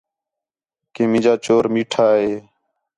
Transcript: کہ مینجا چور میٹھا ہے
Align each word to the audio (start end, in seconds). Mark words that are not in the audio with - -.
کہ 0.93 1.03
مینجا 1.11 1.33
چور 1.45 1.63
میٹھا 1.73 2.07
ہے 2.19 2.33